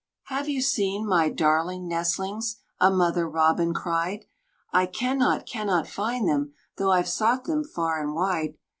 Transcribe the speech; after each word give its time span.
= 0.17 0.23
"Have 0.35 0.49
you 0.49 0.63
seen 0.63 1.05
my 1.07 1.29
darling 1.29 1.87
nestlings?" 1.87 2.55
A 2.79 2.89
mother 2.89 3.29
robin 3.29 3.71
cried, 3.71 4.25
"I 4.73 4.87
cannot, 4.87 5.45
cannot 5.45 5.87
find 5.87 6.27
them, 6.27 6.53
Though 6.77 6.91
I've 6.91 7.07
sought 7.07 7.43
them 7.43 7.63
far 7.63 8.01
and 8.01 8.15
wide. 8.15 8.55